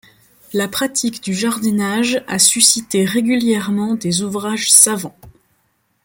La 0.53 0.67
pratique 0.67 1.21
du 1.21 1.31
jardinage 1.35 2.23
a 2.25 2.39
suscité 2.39 3.05
régulièrement 3.05 3.93
des 3.93 4.23
ouvrages 4.23 4.71
savants. 4.71 5.15